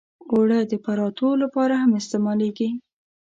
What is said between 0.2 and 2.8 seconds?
اوړه د پراتو لپاره هم استعمالېږي